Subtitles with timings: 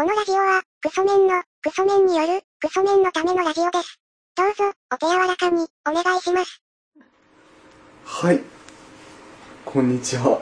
[0.00, 4.00] このラジオは、クソメンの、クソメンによる、クソメンのためのラジオです。
[4.34, 6.62] どうぞ、お手柔らかに、お願いします。
[8.06, 8.40] はい。
[9.66, 10.40] こんにちは。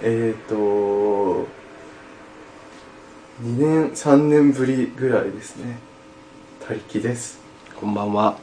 [0.00, 0.54] えーと、
[3.42, 5.76] 2年、3年ぶりぐらいですね。
[6.66, 7.38] 他力です。
[7.78, 8.38] こんばんは。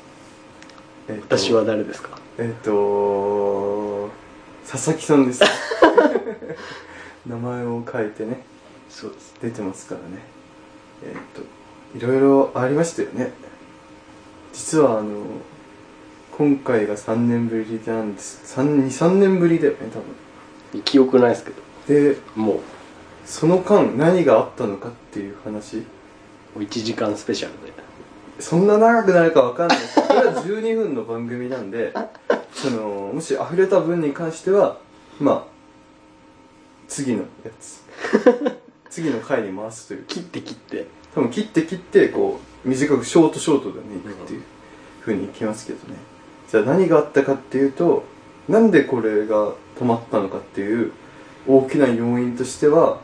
[1.07, 2.19] えーと私は誰ですか？
[2.38, 4.11] えーと、
[4.69, 5.41] 佐々木さんです。
[7.25, 8.46] 名前を変えてね、
[8.93, 9.36] そうです。
[9.42, 10.20] 出てますからね。
[11.04, 11.42] えーと、
[11.97, 13.33] いろいろありましたよね。
[14.54, 15.24] 実はあの、
[16.38, 18.56] 今回が3年ぶりなんです。
[18.60, 20.00] 3、2、3年ぶりだよね、多
[20.75, 20.82] 分。
[20.83, 22.61] 記憶ないですけど、で、も
[23.25, 25.78] その間何があったのかっていう話
[26.55, 27.74] う1時間スペシャルで。
[28.39, 31.94] そんな長くなるかわかんないですけどこれは12分の番組なんで
[32.52, 34.77] そのもし溢れた分に関しては
[35.19, 35.44] まあ
[36.88, 37.83] 次のやつ
[38.94, 40.03] 次の回に回すという。
[40.03, 40.86] 切って切って。
[41.16, 44.44] 多分切って切ってこう短くショートショートでねいくっていう
[45.02, 45.97] ふうにいきますけどね。
[46.47, 48.03] じゃあ何があったかっていうと
[48.47, 50.91] なんでこれが止まったのかっていう
[51.47, 52.99] 大きな要因としては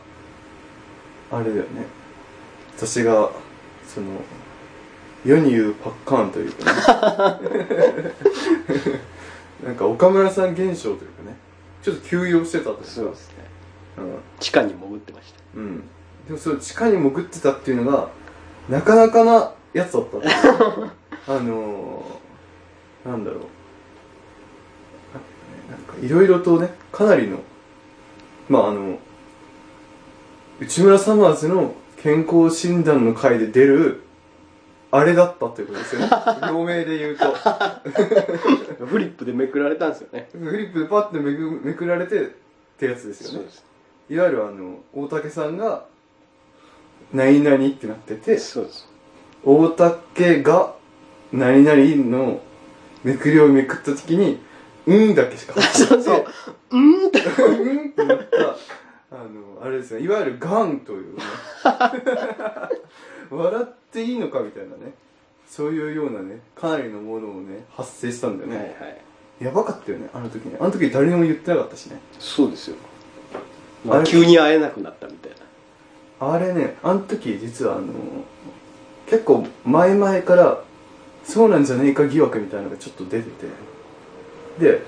[1.32, 1.86] あれだよね。
[2.76, 3.32] 私が
[3.84, 4.06] その
[5.24, 7.50] 世に言うパッカーンというかね。
[9.66, 11.36] なんか岡村さん現象というかね。
[11.82, 12.84] ちょっと休養してたというか。
[12.84, 13.49] そうですね。
[13.98, 15.40] うん地下に潜ってました。
[15.56, 15.82] うん。
[16.26, 18.08] でもその地下に潜ってたっていうのが、
[18.68, 20.34] なかなかなやつだったっていう
[21.26, 23.40] あのー、なんだろう。
[25.70, 27.38] ななんかいろいろとね、かなりの、
[28.48, 28.98] まああの、
[30.60, 34.02] 内村サマーズの健康診断の回で出る、
[34.90, 36.08] あれだったっていうことですよね。
[36.42, 37.32] 病名で言うと。
[38.86, 40.28] フリップでめくられたんですよね。
[40.32, 42.24] フリップでパッてめくめくられてっ
[42.78, 43.48] てやつですよね。
[43.48, 43.69] す。
[44.10, 45.86] いわゆるあの、大竹さんが、
[47.12, 48.88] 何々ってなってて、そうです。
[49.44, 50.74] 大竹が、
[51.32, 52.40] 何々の
[53.04, 54.40] めくりをめくった時に、
[54.86, 56.24] うんだけしか 入ってなくてそう
[56.70, 57.20] うんって。
[57.20, 58.36] うんってなった、
[59.12, 61.22] あの、あれですね、いわゆるガンというね、
[63.30, 64.94] 笑っていいのかみたいなね、
[65.46, 68.56] そういうようなね、かなりのものをね、発生したんだよね。
[68.56, 69.44] はいはい。
[69.44, 70.56] やばかったよね、あの時ね。
[70.58, 72.00] あの時誰にも言ってなかったしね。
[72.18, 72.76] そうですよ。
[73.84, 75.32] まあ、急に会えなくなったみたい
[76.20, 76.34] な。
[76.34, 77.92] あれね、あの時実はあの、
[79.06, 80.62] 結構前々から、
[81.24, 83.46] そうなんじゃねえか疑惑みたいなのがちょっと出てて、
[84.58, 84.82] で、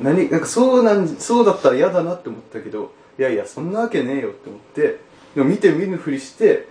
[0.00, 5.00] 何、なんかそうなん、そうだったら嫌だなって思ったけど、いやいや、そんなわけねえよって思って、
[5.34, 6.68] でも見て見ぬふりして、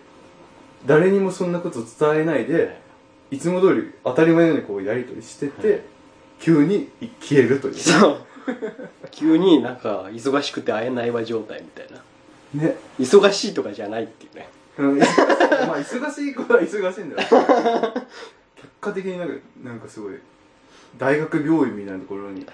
[0.85, 2.79] 誰にもそんなこと伝えないで、
[3.31, 5.83] いつも通り当たり前のようにこうやりとりしてて、
[6.39, 7.75] 急に消えるという。
[7.75, 8.17] そう。
[9.11, 12.67] 急になんか忙しくて会えないわ状態みたいな。
[12.67, 12.77] ね。
[12.99, 14.49] 忙しいとかじゃないっていうね。
[14.77, 15.19] うん、忙しい
[15.67, 17.27] まあ忙しいことは忙しいんだよ
[18.55, 20.13] 結果的になんかなんかすごい
[20.97, 22.45] 大学病院みたいなところに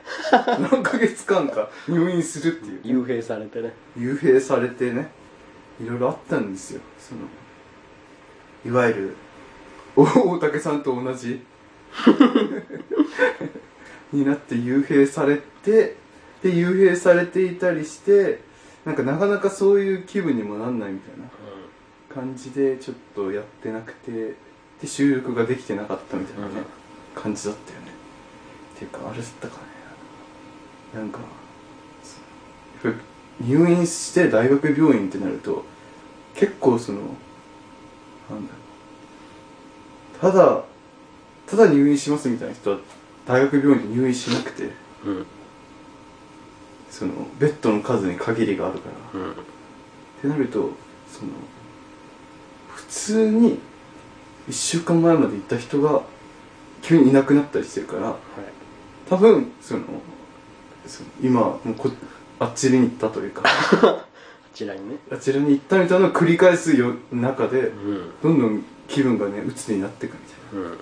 [0.72, 3.74] 何ヶ月間か入院するっていう幽閉されてね。
[3.98, 5.10] 幽閉されてね
[5.80, 7.22] いろいろあったんですよその
[8.66, 9.16] いわゆる
[9.96, 11.46] 大竹さんと同じ
[14.16, 15.96] になって幽閉されて
[16.42, 18.42] で幽閉されていたりして
[18.86, 21.26] なんかなかなかそういう気分にもなんないみたいな
[22.14, 24.36] 感じでちょっとやってなくて
[24.81, 26.53] で収録ができてなかったみたいなね、
[27.16, 27.88] 感じだったよね。
[28.76, 29.62] っていうかあれだったかね。
[30.94, 31.20] なんか
[33.42, 35.66] 入院して大学病院ってなると
[36.36, 38.53] 結構そのなんだ
[40.22, 40.32] ろう。
[40.32, 40.64] ただ
[41.47, 42.78] ただ入院しますみたいな人は
[43.28, 44.69] 大学病院で入院しなくて
[45.06, 45.16] うん。
[45.18, 45.25] うん。
[46.90, 49.31] そのベッドの数に限りがあるからうん。
[49.31, 49.34] っ
[50.22, 50.69] てなると
[51.12, 51.31] その
[52.69, 53.59] 普通に
[54.50, 56.02] 1週間前までいた人が
[56.81, 58.16] 急にいなくなったりしてるからはい。
[59.09, 59.84] 多分その
[60.85, 61.90] その今もうこ
[62.40, 63.44] あっちに行ったというか
[63.84, 64.05] あ
[64.53, 64.97] ちらにね。
[65.11, 68.11] あちらに行ったみたいなのを繰り返すよ中でうん。
[68.22, 70.72] どんどん気分がね鬱になっていくみたいうん。
[70.72, 70.78] な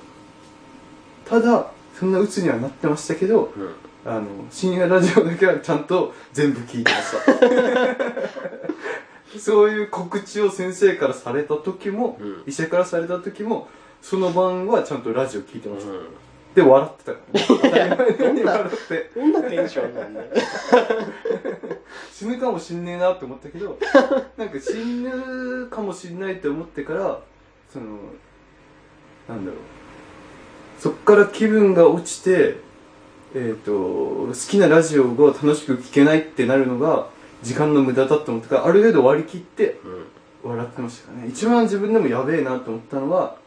[1.25, 3.75] ただそんな鬱にはなってましたけどうん。
[4.05, 7.11] あの深夜ラジオだけはちゃんと全部聞いてまし
[9.33, 13.69] た そういう告知を先生からされた時も、うん医者からされた時も
[14.01, 16.07] その晩はちゃんとラジオ聞いてました、うん。
[16.53, 17.19] で笑ってたか
[17.77, 20.27] らね当たり前に笑ってどんなテンションなんだよ。
[22.11, 23.79] 死ぬかもしんねえなって思ったけど
[24.37, 27.19] なんか死ぬかもしんないって思ってから
[27.71, 27.85] その
[29.29, 29.82] なんだろう
[30.79, 32.57] そっから気分が落ちて
[33.35, 37.07] えっ、と好きなラジオが楽しく聴けないってなるのが
[37.41, 40.05] 時間の無駄だと思ったからある程度割り切ってうん。
[40.43, 41.27] 笑ってましたかね。
[41.29, 43.37] 一番自分でもやべえなと思ったのは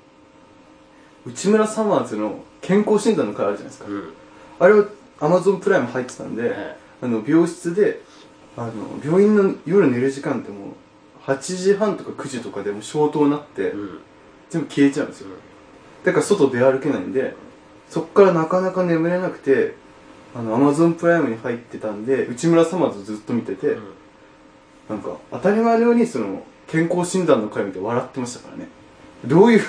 [1.26, 4.12] 内村サマーズの健康診断の回あるじゃないですか、うん。
[4.58, 4.86] あれは
[5.20, 8.00] アマゾンプライム入ってたんで、はいあの病室で
[8.56, 8.72] あの
[9.04, 13.98] 病院の夜寝る時間ってもう8時半とか9時とかでもう消灯になって、うん。
[14.48, 15.28] 全部消えちゃうんですよ
[16.06, 17.34] だから外出歩けないんで
[17.90, 19.74] そっからなかなか眠れなくて
[20.34, 23.82] あのアマゾンプライムに入ってたんで内村サマーズずっと見てて、うん。
[24.88, 28.68] なんか当たり前のようにその健康診断の回見て笑ってましたからね。
[29.24, 29.62] どういう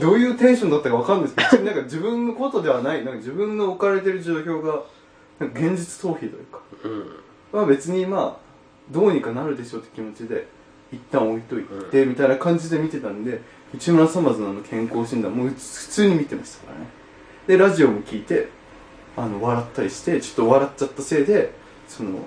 [0.00, 0.70] どういうテンション？
[0.70, 4.82] だったかわかんないですけどなんか自分のことではないなんか自分の置かれてる状況が
[5.38, 6.60] なんか現実逃避というか。
[6.84, 7.16] うん。
[7.52, 8.42] まあ別にまあ
[8.90, 10.46] どうにかなるでしょうって気持ちで
[10.92, 13.40] 一旦置いといてみたいな感じで見てたんで
[13.74, 16.86] 内村さまずの健康診断もう普通に見てましたからね。
[17.46, 18.48] でラジオも聞いて
[19.16, 21.52] あの笑ったりしてちょっと笑っちゃったせいで
[21.88, 22.18] その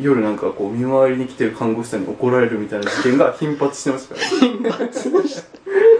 [0.00, 4.70] 夜なんかこう見回りに来てる看護師さんに怒られるみたいな事件が頻発してましたからね。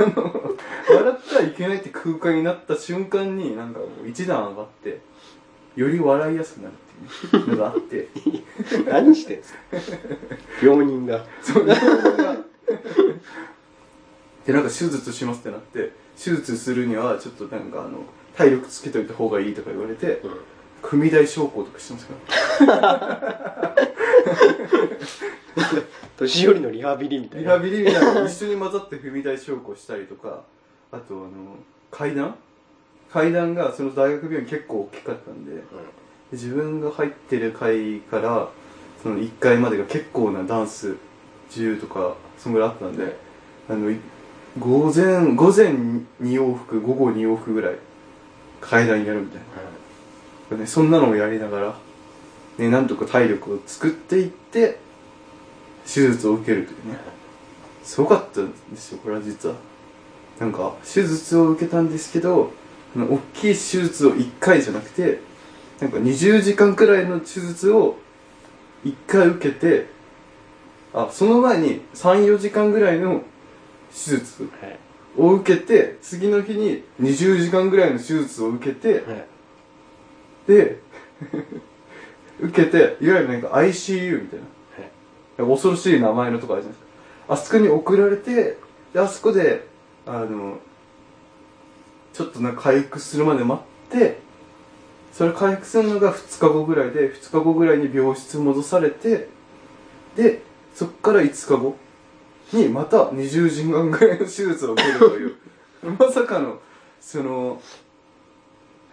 [0.00, 0.56] あの
[0.88, 5.00] 笑ったらいけないって空間になった瞬間になんかこう一段上がって
[5.76, 6.72] より笑いやすくなる
[7.26, 8.08] っていうのがあって
[8.90, 9.58] 何してんすか？
[10.62, 11.24] 病人が。
[11.42, 11.66] そう
[14.46, 18.04] でなんか手術しますってなって手術するにはちょっとなんかあの
[18.36, 20.30] 体力つけといた方がいいとか言われてうん。
[20.82, 22.06] 組台昇降とかしてます
[22.64, 22.66] か？
[22.66, 23.76] ら
[26.16, 27.52] 年寄りのリハビリみたいな。
[27.56, 30.42] リハビリみたいなの一緒に混ざって踏み台昇降したりとか
[30.90, 31.28] あとあの
[31.90, 32.34] 階段？
[33.12, 35.60] 階段がその大学病院結構大きかったんでで
[36.32, 38.48] 自分が入ってる階から
[39.02, 40.96] その1階までが結構なダンス
[41.50, 43.16] 10とかそのぐらいあったんで
[43.68, 43.96] あのい
[44.58, 47.76] 午前午前2往復午後2往復ぐらい
[48.60, 49.40] 階段やるみたい
[50.50, 51.74] な、ね、そんなのをやりながら、
[52.58, 54.78] ね、なんとか体力を作っていって
[55.86, 56.98] 手術を受けるというね。
[57.82, 59.56] すごかったんですよこれは実は。
[60.38, 62.52] なんか手術を受けたんですけど
[62.96, 65.20] あの大きい手術を1回じゃなくて
[65.80, 67.96] なんか20時間くらいの手術を
[68.84, 69.86] 1回受けて
[70.92, 73.22] あその前に34時間ぐらいの
[73.90, 74.78] 手術はい。
[75.16, 79.26] を受けて次の日に20時間ぐらいの手術を受けてはい。
[80.46, 80.78] で
[82.40, 84.38] 受けていわゆるなんか ICU みたい
[85.38, 85.44] な。
[85.44, 85.52] はい。
[85.52, 86.90] 恐ろしい名前のとこあるじゃないです
[87.28, 87.34] か。
[87.34, 88.56] あそこに送られて
[88.92, 89.66] であそこで
[90.06, 90.58] あの
[92.12, 94.18] ちょっとなんか回復するまで待って
[95.12, 99.28] それ回復するのが2日後ぐらいで2日後ぐらいに病室戻されて
[100.16, 100.42] で
[100.74, 101.76] そっから5日後
[102.52, 105.36] にまた20時間ぐらいの手術を受けるという。
[105.98, 106.58] まさかの
[107.00, 107.60] その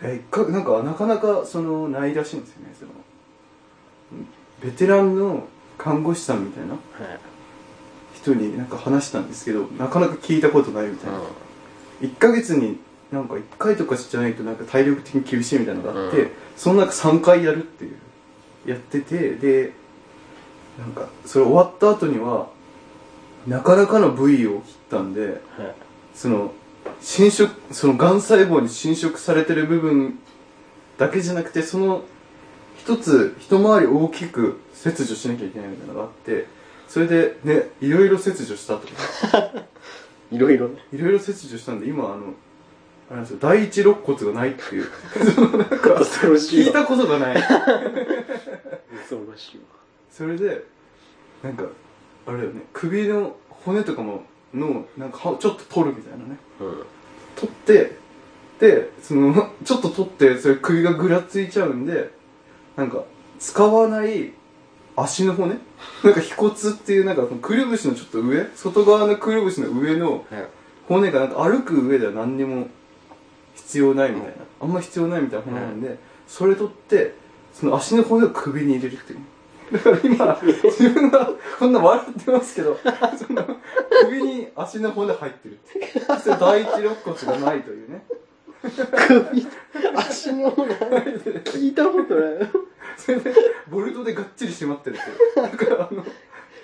[0.01, 2.91] えかなんかなかなかそのないらしいんですよねその
[4.61, 5.47] ベテランの
[5.77, 7.19] 看護師さんみたいなはい。
[8.17, 11.21] 人になんか話したんですけどなかなか聞いたことないみたいな、う
[12.01, 12.79] 1ヶ月に
[13.12, 16.31] なんか1回とかじゃないとなんか体力的に厳しいみたいなのがあって、うん。
[16.57, 17.98] その中3回やるっていう
[18.69, 19.74] やっててで
[20.77, 22.50] なんかそれ終わった後には
[23.48, 25.39] なかなかの部位を切ったんでんはい。
[26.13, 26.51] その
[27.01, 30.20] 侵食そのがん細胞に侵食されてる部分
[30.98, 32.03] だけじゃなくてその
[32.77, 36.48] 一つ一回り大きく切除しなきゃいけないみたいなのがあって
[36.88, 38.88] それでねいろいろ切除したと
[40.31, 40.79] いろいろね。
[40.91, 42.34] いろいろ切除したんで今あの
[43.09, 43.37] あれなんですよ。
[43.41, 44.85] 第一肋骨がないっていう。
[45.33, 46.65] そのなんか恐ろしいわ。
[46.67, 47.35] 聞いたことがない。
[47.35, 47.55] 恐
[49.25, 49.63] ろしいわ。
[50.11, 50.63] それで
[51.43, 51.65] なんか
[52.25, 52.61] あれだよね。
[52.73, 54.23] 首の骨とかも
[54.53, 56.37] のなんかはちょっと取るみたいなね。
[56.59, 56.83] うん。
[57.35, 57.97] 取って
[58.59, 62.11] でその ちょっと取ってそれ首がぐらついちゃうんで
[62.75, 63.03] なんか
[63.39, 64.33] 使わない
[64.95, 65.53] 足の骨？
[66.03, 68.47] なんか腓骨っていうなんかくるぶしのちょっと上？
[68.55, 70.47] 外側のくるぶしの上のはい。
[70.87, 72.67] 骨がなんか歩く上では何にも
[73.57, 75.97] 必要ないみたいな、あんま必要ないみたいな骨なんで、
[76.27, 77.15] それ取って
[77.53, 79.19] その足の骨を首に入れるっていう。
[79.73, 82.79] だから今 自分がこんな笑ってますけど
[83.17, 83.45] その
[84.05, 85.59] 首に足の骨入ってる。
[86.07, 88.05] そして第一肋骨がないというね。
[88.61, 89.47] 首
[89.95, 92.49] 足の骨聞いたことない。
[92.97, 93.33] それで
[93.69, 96.03] ボルトでがっちり締まってるってだからあの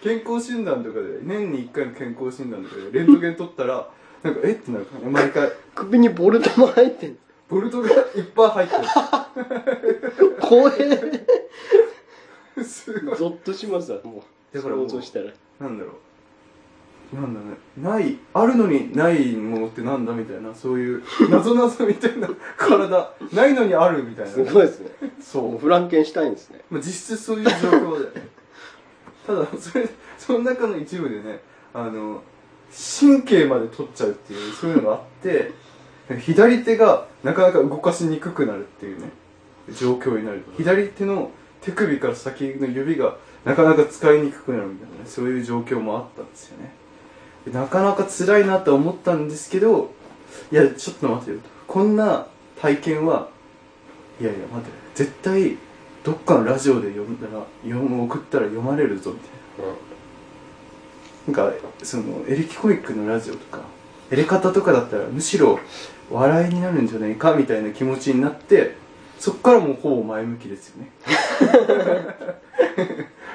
[0.02, 3.90] 健康診断とかで年に1回の健康診断とかでレントゲン取ったら
[4.24, 4.52] なんかえ？
[4.54, 5.10] ってなるからね。
[5.12, 5.52] 毎回。
[5.76, 7.18] 首にボルトも入ってん
[7.50, 10.38] ボルトがいっぱい入ってる。
[10.40, 13.18] 怖えすごい。
[13.18, 14.56] ゾッとしますわもう。
[14.56, 15.26] だからもう想像したら。
[15.60, 15.92] なんだろ
[17.12, 17.16] う。
[17.16, 17.58] なんだね。
[17.78, 22.28] ないあるのにないものってなんだみたいなそういう謎謎みたいな
[22.58, 23.14] 体。
[23.34, 24.90] ないのにあるみたいなすごいですね。
[25.22, 25.52] そう。
[25.52, 26.62] もうフランケンシュタインですね。
[26.70, 28.28] まあ、実質そういう状況だよね
[29.28, 29.88] ただそれ
[30.18, 31.40] その中の一部でね
[31.74, 32.24] あの
[33.00, 35.52] 神経まで取っちゃうっていうそういうのがあって
[36.20, 39.10] 左手がなかなか動かしにくくなるっていうね
[39.80, 43.16] 状況になる左手の手首から先の指が
[43.46, 46.74] なかなか使いにくくなるみたいなねそういう状況もあったんですよね。
[47.52, 49.92] なかなか辛いなと思ったんですけど
[50.52, 51.50] いやちょっと待てよと。
[51.68, 52.28] こんな
[52.62, 53.30] 体験は
[54.20, 54.72] いやいや待て。
[54.96, 55.58] 絶対
[56.04, 59.28] どっかのラジオで読んだら読む送ったら読まれるぞみた
[59.64, 59.74] いな。
[61.28, 63.62] なんかそのエレキコミックのラジオとか
[64.12, 65.60] エレ方とかだったらむしろ
[66.12, 68.76] 笑いになるんじゃないかみたいな気持ちになって
[69.20, 70.92] そっからもうほぼ前向きですよね。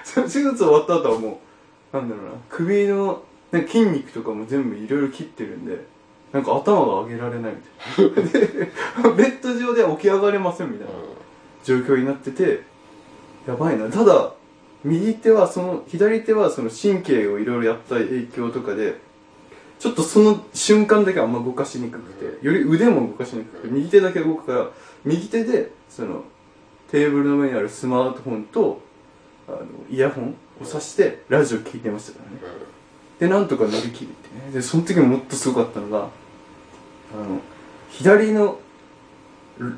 [0.04, 1.40] その手術終わった後はも
[1.92, 2.30] うなんだろうな。
[2.50, 5.78] 首のなんか筋肉とかも全部いろいろ切ってるんで
[6.32, 9.10] なんか頭が上げられないみたいな。
[9.16, 10.92] ベッド上で起き上がれませんみたいな
[11.64, 12.62] 状況になってて
[13.46, 13.88] やばいな。
[13.88, 14.32] ただ
[14.84, 19.00] 右手はその左手はその神経をいろいろやった影響とかで
[19.78, 24.66] ちょっとその瞬間だけあんま動かしにくくてより腕も動かしにくくて右手だけ動くから
[25.04, 26.24] 右手でその
[26.90, 28.80] テーブルの上にあるスマートフォンと
[29.48, 32.38] あのイヤホンを挿してラジオ聞いてましたからね。
[33.18, 34.52] でなんとか乗り切るってね。
[34.52, 36.02] でその時ももっとすごかったのがあ
[37.16, 37.40] の
[37.90, 38.58] 左の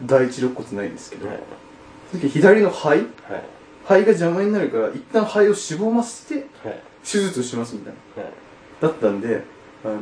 [0.07, 1.41] 第一肋骨ないんですけど、はい。
[2.11, 3.07] その時左の肺はい
[3.85, 6.83] 肺が邪魔になるから一旦肺をしぼませてはい。
[7.03, 8.23] 手術しますみたいな。
[8.23, 8.33] はい。
[8.81, 9.43] だったんで
[9.85, 9.99] あの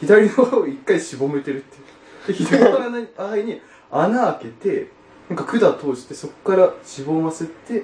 [0.00, 1.90] 左の方を一回しぼめてるっていう。
[2.26, 4.90] で左の肺に穴開けて
[5.28, 7.82] なんか管通してそこからしぼませてっ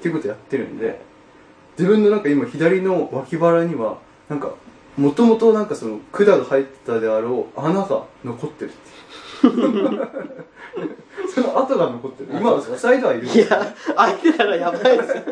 [0.00, 1.00] ていうことやってるんで
[1.78, 4.54] 自分のなんか今左の脇腹にはなんか
[4.96, 10.08] もともとなんかその管が入ってたであろう穴が残ってるっていう
[11.42, 12.28] その跡が残ってる。
[12.32, 15.16] 今は塞いではいるいや開いてたらやばいです。
[15.16, 15.22] よ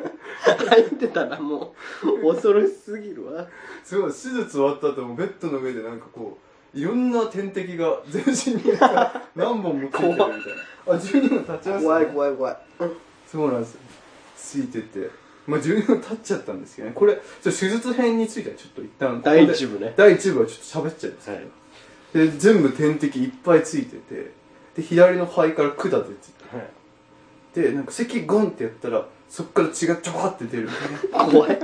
[0.69, 1.75] 開いてたらも
[2.23, 3.47] う恐ろしすぎるわ。
[3.85, 4.11] すごい。
[4.11, 6.39] 手術終わった後もベッドの上でなんかこ
[6.75, 8.79] ういろんな点滴が全身に
[9.35, 10.35] 何本もついてるみたいな。
[10.87, 11.59] あ12分経っ。
[11.61, 12.57] ちゃいました、ね、怖い怖い怖い
[13.27, 13.75] そうなんです。
[13.75, 13.81] よ
[14.37, 15.11] ついてて。
[15.47, 16.95] まあ12分経っちゃったんですけどね。
[16.95, 19.95] これ手術編についてはちょっと一旦第一部ね。
[19.97, 21.41] 第一部はちょっと喋っちゃいます、はい。
[22.13, 24.33] で全部点滴いっぱいついてて
[24.77, 27.63] で左の肺から管出てて。
[27.63, 30.69] でなんか咳ゴンってやったらそっから血がちょわって出る。
[31.11, 31.59] 怖い。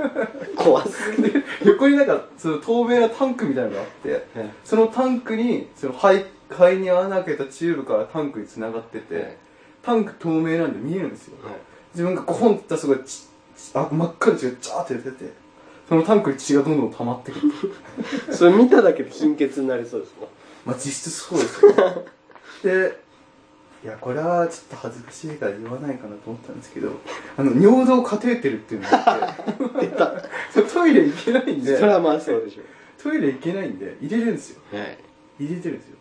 [0.55, 1.43] 怖すぎる。
[1.63, 4.25] 横になんかその透明なタンクみたいなのがあって
[4.63, 9.37] そのタンクにその肺肺に穴開けたチューブからタンクに繋がってて、はい。
[9.83, 11.37] タンク透明なんで見えるんですよ、
[11.93, 13.27] 自分がゴホンって言ったらすごいち
[13.75, 15.33] あ真っ赤な血がジャーって出てて
[15.89, 17.51] そのタンクに血がどんどん溜まってくる。
[18.33, 20.29] それ見ただけで貧血になりそうですもん
[20.65, 22.05] まあ実質そうですよね。
[22.63, 23.02] で
[23.83, 26.91] いやこれはちょっと恥ずかしいから言わないかなと思ったんですけど
[27.35, 32.61] あの尿道カテーテルっていうのがあって トイレ行けないんでそれはまあそうでしょ
[33.01, 34.61] トイレ行けないんで入れるんですよ。
[34.71, 34.97] うはい。
[35.37, 35.97] 入れてるんですよ。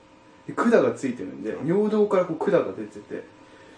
[0.47, 3.25] で管がついてるんで尿道からこう管が出てて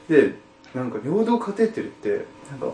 [0.09, 0.35] で
[0.75, 2.67] なんか尿道カテーテルってなんか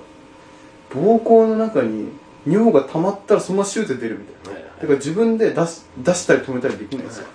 [0.91, 2.09] 膀胱の中に
[2.45, 4.61] 尿が溜まったらそのままシューって出るみたいな。
[4.61, 7.27] はいだから自分で出し出したり止めたりできないんですよ。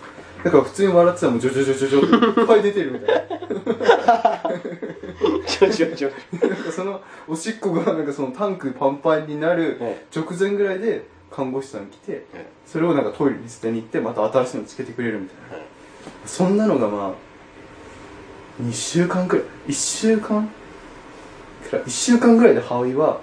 [0.43, 3.54] だから普通に笑ってたらもうジョジョジョジョジョいっぱい出てるみたいな
[5.47, 6.09] ちょちょちょ。
[6.71, 12.25] そのおしっこがなんかそのタンクパンパンになるはい直前ぐらいで看護師さん来て
[12.65, 15.65] それをなんかトイレに捨てに行ってまた新しいのつけてくれるみたいな、はい
[16.25, 17.15] そんなのがま
[18.59, 19.45] あ2週間くらい。
[19.69, 20.47] 1週間
[21.67, 21.83] くらい。
[21.83, 23.19] 1週間ぐらいで肺はは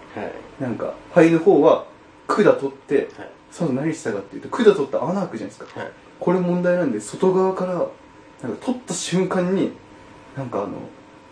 [0.58, 1.86] いなんか肺の方は
[2.26, 5.80] 管取ってはいその何したかっていうと管取ったら穴開くじゃないですか。
[5.80, 9.72] はいこれ問題なんで外側からなんか取った瞬間に
[10.36, 10.72] なんかあの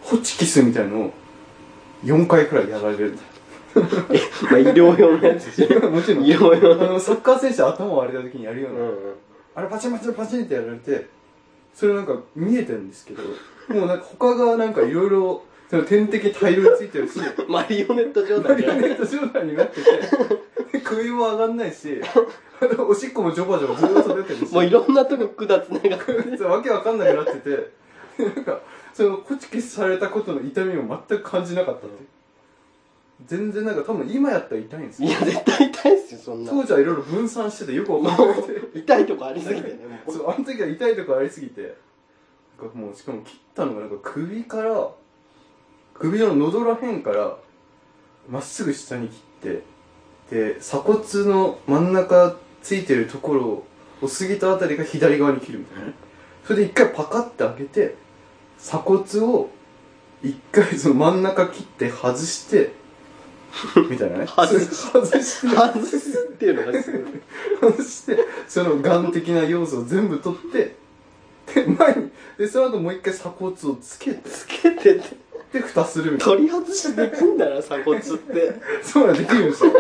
[0.03, 1.13] ホチキスみたいのを
[2.05, 3.19] 4回くらいやられる。
[4.51, 5.91] まあ医療用のやつですよ。
[5.91, 6.25] もちろん。
[6.25, 6.85] 医療用の。
[6.89, 8.89] あのサッカー選手頭割れた時にやるような、うん。
[8.89, 8.95] うん
[9.55, 11.09] あれパチンパチンパチンってやられて
[11.75, 13.23] それなんか見えてるんですけど
[13.69, 19.93] もうなんか他がなんかいろいろその点滴大量についてるし マリオネット状マ態じゃないリオネット状態になってて
[20.73, 22.01] で 首も上がんないし
[22.79, 27.51] おしっこもジョバジョバずっと出てるしもういろんなとこ管つながってわけわかんなくなってて
[28.19, 28.61] でなんか
[28.93, 32.21] そのホチキスされたことの痛みを全く感じなかったって。
[33.27, 35.09] 全然なんか多分今やったら痛いんですよ。
[35.09, 36.51] いや絶対痛いっすよそんな。
[36.51, 38.61] 当時はいろいろ分散しててよくわかんなくて。
[38.81, 39.75] 痛いとこありすぎてね
[40.07, 41.77] もうそうあの時は痛いとこありすぎて。
[42.61, 44.91] なんかもうしかも切ったのがなんか首から
[45.95, 47.37] 首の喉らへんから
[48.29, 49.63] まっすぐ下に切って
[50.31, 53.47] で鎖骨の真ん中ついてるところ
[54.03, 55.95] を過ぎたあたりが左側に切るみたいなね。
[56.45, 57.97] それで一回パカッて開けて
[58.63, 59.51] 鎖骨を
[60.23, 62.73] 一回その真ん中切って外して
[63.89, 64.27] みたいなね。
[64.27, 64.75] 外す。
[64.75, 67.03] 外して外すっていうのがすごい
[67.73, 70.77] 外してそのがん的な要素を全部取って
[71.55, 75.31] で前にでその後もう一回鎖骨をつけてつけてて。
[75.53, 76.35] で蓋するみたいな。
[76.37, 78.07] 取り外しできんだな鎖骨って。
[78.85, 79.73] そうなんできるんですよ。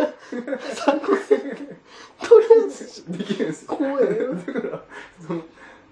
[0.74, 1.18] 鎖骨。
[1.20, 3.04] 取り外し。
[3.06, 3.68] できるんですよ。
[3.68, 4.04] 怖え。
[4.04, 4.84] よだから
[5.24, 5.42] その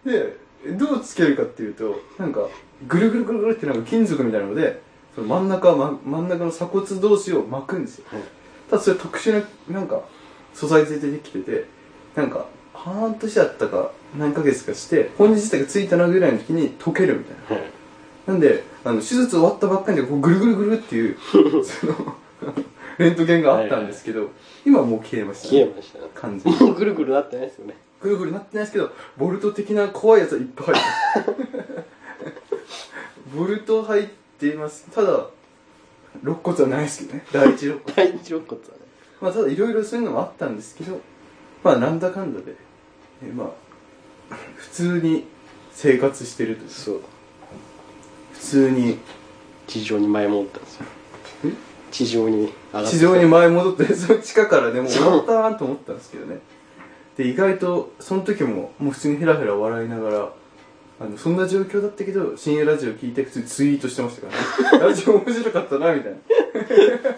[0.05, 0.37] で
[0.77, 2.49] どうつけるかっていうとなんか
[2.87, 4.81] ぐるぐるぐるぐるってなんか金属みたいなので
[5.15, 8.23] その真ん中、ま、真ん中の鎖骨同士を巻くんですよ、はい。
[8.71, 9.33] ただそれ特殊
[9.69, 10.03] ななんか
[10.55, 11.65] 素材でできてて
[12.15, 17.65] なんか半年だったか何ヶ月かして本人自体がついたなぐらいの時に溶けるみたいな。
[18.29, 21.17] なんであの手術終わったばっかりでこうぐるぐるぐるっていう
[21.65, 22.17] その
[22.99, 24.31] レントゲンがあったんですけど、
[24.67, 26.05] 今はもう消えました、消えましたね。
[26.15, 26.61] 完全に。
[26.61, 31.85] もうぐるぐるなってないですよねぐるぐるなってないですけどボルト的な怖いやつはいっぱい入ってま
[32.67, 32.91] す
[33.37, 34.07] ボルト入っ
[34.39, 34.87] ています。
[34.91, 35.27] ただ
[36.23, 37.27] 肋骨はないですけどね。
[37.33, 37.95] 第一肋骨。
[37.95, 38.73] 第一肋骨はね。
[39.21, 41.01] まあただいろいろそういうのもあったんですけど
[41.63, 42.55] まあなんだかんだで、
[43.23, 45.27] えまあ普通に
[45.73, 47.01] 生活してるというそう。
[48.33, 48.99] 普通に。
[49.67, 50.87] 地上に前戻ったんですよ。
[51.45, 51.53] え？
[51.91, 56.39] 地上に上がって地上に前戻ってその地下からでもう終わったなと思ったんですけどね
[57.19, 60.33] で意外とその時ももう普通にヘラヘラ笑いながら
[61.01, 64.87] あのそんな状況だったけど深夜ラジオ聞いて普通にツイートしてましたからね。
[64.87, 66.15] ラジオ面白かったなみたい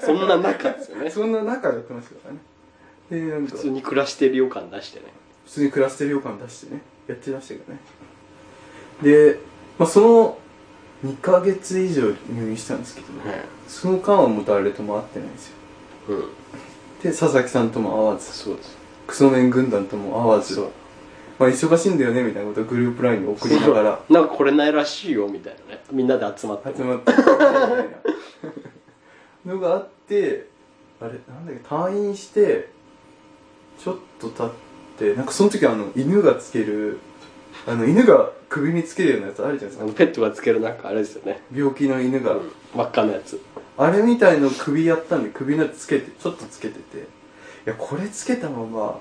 [0.00, 1.04] そんな中ですよね。
[1.04, 3.26] な そんな中やってましたからね。
[3.26, 5.06] でなんか普通に暮らしてる予感出してね。
[5.44, 6.80] 普通に暮らしてる予感出してね。
[7.06, 7.80] やってましたけどね。
[9.02, 9.38] で、
[9.78, 10.38] まあ、その
[11.04, 13.06] 2ヶ月以上入院したんですけど、
[13.66, 15.54] その間はもう誰とも会ってないんですよ。
[16.08, 16.24] うん。
[17.02, 18.32] で佐々木さんとも会わず。
[18.32, 18.79] そうです
[19.10, 20.70] クソメン軍団とも会わずそう。
[21.40, 24.00] まあ忙しいんだよねみたいなことをグループラインに送りながら。
[24.08, 25.82] なんかこれないらしいよみたいなね。
[25.90, 26.76] みんなで集まって。
[26.76, 27.26] 集まってみたい
[29.44, 29.54] な。
[29.54, 30.46] のがあって
[31.00, 32.68] あれなんだっけ退院して
[33.82, 34.50] ちょっと経っ
[34.98, 37.00] てなんかその時あの犬がつける
[37.66, 39.98] あの犬が首につけるようなやつあるじゃないですか。
[39.98, 41.40] ペットがつけるなんかあれですよね。
[41.52, 42.36] 病気の犬が、
[42.74, 43.40] 真っ赤なやつ。
[43.76, 47.06] あれみたいの首やったんで首のやつつけてちょっとつけてて
[47.66, 49.00] いやこれつけたまま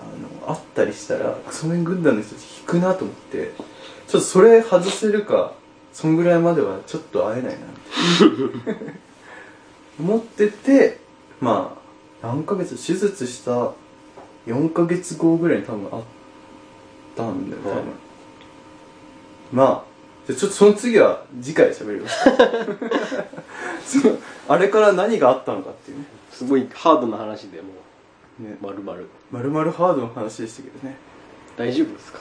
[0.00, 3.52] あのあったりしたらクソメン軍団の人たち引くなと思って
[4.06, 5.54] ちょっとそれ外せるか
[5.92, 7.58] そんぐらいまではちょっと会えないな
[10.00, 11.00] 思ってて
[11.40, 11.76] ま
[12.22, 13.72] あ何ヶ月手術した
[14.46, 16.02] 4ヶ月後ぐらいに多分あっ
[17.16, 17.84] たんだよ多分、はい
[19.52, 19.90] まあ
[20.26, 22.28] じゃあちょっとその次は次回喋ります。
[24.48, 26.04] あれから何があったのかっていうね。
[26.30, 27.68] すごいハードな話でも
[28.40, 28.56] ね。
[28.60, 28.98] う丸々
[29.30, 30.96] まるまるハードの話でしたけどね。
[31.56, 32.20] 大丈夫ですか？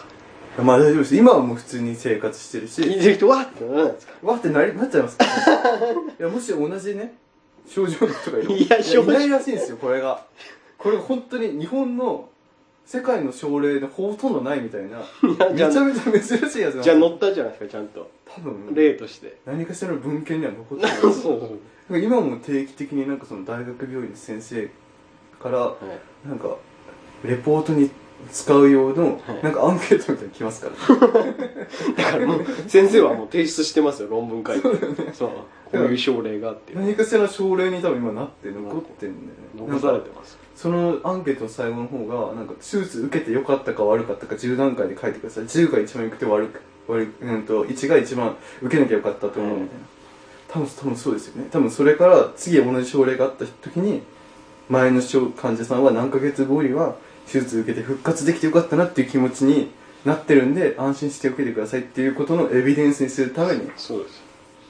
[0.63, 1.15] まあ大丈夫です。
[1.15, 2.81] 今はもう普通に生活してるし。
[2.81, 5.87] 聞いてる人わーってならないですかわってなりなっちゃいますから、ね、
[6.19, 7.13] いやもし同じね
[7.67, 10.25] 症状の人がいるいや症状いないらしいんですよこれが
[10.77, 12.27] これ本当に日本の
[12.85, 24.69] 世界の症例でほとんどないみたいなめちじゃめちゃ珍しいやつなじゃあ乗ったじゃないですかちゃんと多分例として何かしらの文献には残ってるそうそう今も定期的になんかその大学病院の先生
[25.41, 25.75] からは
[26.25, 26.55] いなんか
[27.23, 27.89] レポートに
[28.31, 29.43] 使う用のはい。
[29.43, 31.35] なんかアンケートみたいに来ますから、ね、
[31.95, 35.13] だからもう先生はもう提出してますよ論文書いて。
[35.13, 35.29] そう
[35.71, 39.67] こういう症例があって何かしらの症例に多分今なって残ってんだよ。
[39.67, 40.37] ね残されてます。
[40.55, 45.43] そのアンケートの最後の方がなんか手術受けてよかったか悪かったか10段階で書いてください。
[45.45, 49.85] 10が一番良くて悪く悪くうんと1が一番受けなきゃよかったと思うみたいな、
[50.47, 51.47] 多分多分そうですよね。
[51.51, 54.01] 多分それから次同じ症例があった時に
[54.69, 59.71] 前の症患者さんは何ヶ月後には手術受けて復活できてよかったなっていう気持ちに
[60.05, 63.69] なってるんで安心して受けてくださいっていうことのエビデンスにするために。
[63.75, 64.23] そうです。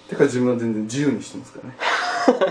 [0.09, 1.59] だから自分は全然自由にしてますか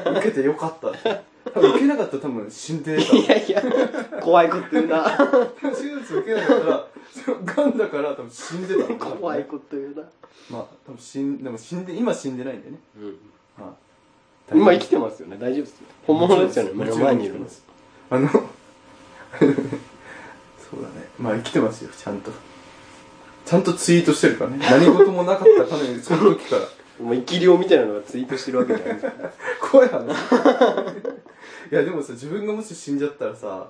[0.06, 0.18] らね。
[0.20, 0.90] 受けてよかった。
[0.90, 3.16] って多分受けなかったら多分死んでた。
[3.16, 3.62] いやいや
[4.20, 5.18] 怖いこと言うな。
[5.60, 6.86] 手術受けなかったら
[7.64, 10.02] がんだから多分死んでたの怖いこと言うな。
[10.50, 13.04] まあ多分死んでも死んで今死んでないんでね、うん。
[13.04, 13.14] まあ、
[14.52, 15.36] 今生きてますよね。
[15.38, 15.86] 大丈夫ですよ。
[16.06, 16.70] 本物ですよね。
[16.74, 17.46] 目の前にいるの
[18.10, 18.38] あの そ
[20.76, 21.08] うだね。
[21.18, 22.30] まあ生きてますよちゃんと。
[23.44, 24.58] ちゃんとツイートしてるからね。
[24.60, 26.62] 何事もなかったかのようにその時から。
[27.04, 29.12] もう生き量みたいなのがツイートしてるわけじゃないですか
[29.70, 30.04] 怖い話。
[31.70, 33.68] いやでもさ自分がもし死んじゃったらさ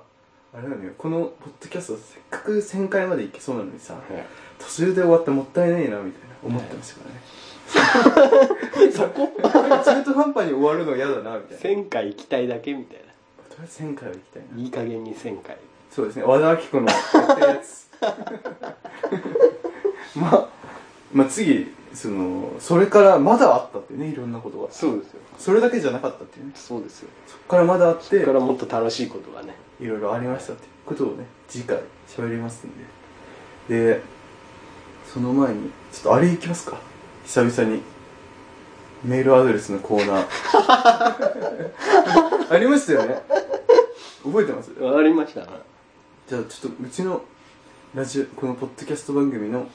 [0.53, 0.91] あれなのよ。
[0.97, 1.29] このポッ
[1.61, 3.99] ドキャストせっかく1000回までいけそうなのにさ
[4.57, 7.18] 途中で終わってもったいないなみたいな思ってましたからね
[7.69, 9.29] そこ？
[9.85, 11.81] 中途半端に終わるの嫌だなみたいな。
[11.81, 13.03] 1000回行きたいだけみたいと
[13.57, 14.49] りあえず1000回は行きたいな。
[14.59, 15.57] いない加減に1000回。
[15.91, 17.89] そうですね和田アキ子のやってるやつ。
[20.15, 20.47] まあ
[21.13, 24.67] まあ次そのそれからまだあったっていうねいろんなことが。
[24.71, 25.19] そうですよ。
[25.37, 26.51] それだけじゃなかったっていうね。
[26.55, 27.09] そうですよ。
[27.27, 28.03] そこからまだあって。
[28.05, 29.55] それからもっと楽しいことがね。
[29.79, 32.71] いろいろありましたっていうことをね次回喋りますん
[33.69, 33.93] で。
[33.93, 34.01] で
[35.11, 36.77] その前にちょっとあれいきますか
[37.29, 37.83] 久々に。
[39.05, 40.25] メールアドレスのコーナー。
[42.51, 43.21] ありましたよね。
[44.23, 44.71] 覚えてます？
[44.81, 45.41] わかりました。
[46.27, 47.21] じゃあちょっとうちの
[47.93, 49.67] ラジオこのポッドキャスト番組の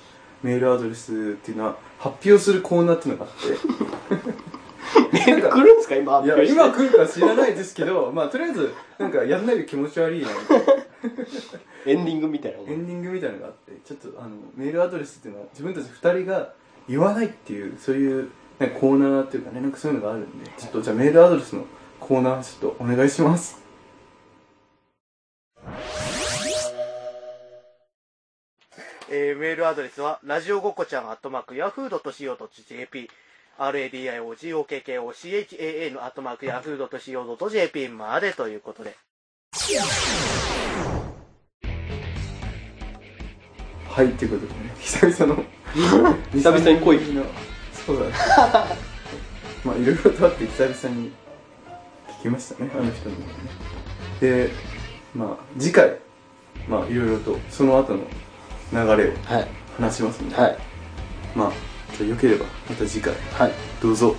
[0.42, 3.56] メールアドレスっていうのは発表するコーナーっていうのがあって。
[5.12, 5.94] メール来るんですか？
[5.94, 10.64] 今いや今来るか知らないですけどまあとりあえずなんかやんないで気持ち悪いなみたいな。
[11.86, 16.52] エンディングみたいなエンディングみたいなのがあってちょっとあのメールアドレスっていうのは自分たち2人が
[16.88, 21.64] 言わないっていうそういうなんかコーナーっていうかねなんかそういうのがあるんでちょっとじゃあメールアドレスの
[22.00, 23.64] コーナーちょっとお願いします
[29.16, 33.08] えーメールアドレスは、ラジオごこちゃん、アットマーク、ヤフー .co.jp、
[33.58, 38.96] radiogokochan、アットマーク、ヤフー .co.jp までということで。
[43.94, 44.74] はいということでね。
[44.83, 45.44] 久々の。
[46.35, 47.14] 久々に来い。
[47.14, 47.24] の
[47.87, 48.11] そうだね。
[49.64, 51.12] まあいろいろとあって久々に
[52.18, 53.24] 聞きましたねあの人のね。
[54.20, 54.50] で
[55.14, 55.96] まあ次回
[56.68, 58.00] まあいろいろとその後の
[58.72, 59.48] 流れをはい。
[59.78, 60.59] 話しますんで、はい。
[61.37, 61.52] まあ
[61.96, 63.14] じゃあよければまた次回。
[63.38, 63.52] はい。
[63.80, 64.16] どうぞ